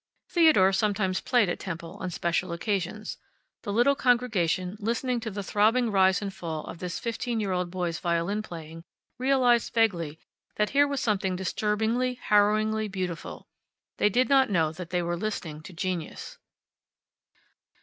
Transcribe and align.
Theodore 0.29 0.73
sometimes 0.73 1.21
played 1.21 1.47
at 1.47 1.59
temple, 1.59 1.97
on 1.99 2.09
special 2.09 2.53
occasions. 2.53 3.19
The 3.61 3.71
little 3.71 3.93
congregation, 3.93 4.75
listening 4.79 5.19
to 5.19 5.29
the 5.29 5.43
throbbing 5.43 5.91
rise 5.91 6.23
and 6.23 6.33
fall 6.33 6.63
of 6.65 6.79
this 6.79 6.97
fifteen 6.97 7.39
year 7.39 7.51
old 7.51 7.69
boy's 7.69 7.99
violin 7.99 8.41
playing, 8.41 8.83
realized, 9.19 9.75
vaguely, 9.75 10.17
that 10.55 10.71
here 10.71 10.87
was 10.87 11.01
something 11.01 11.35
disturbingly, 11.35 12.15
harrowingly 12.15 12.87
beautiful. 12.87 13.47
They 13.99 14.09
did 14.09 14.27
not 14.27 14.49
know 14.49 14.71
that 14.71 14.89
they 14.89 15.03
were 15.03 15.15
listening 15.15 15.61
to 15.61 15.71
genius. 15.71 16.39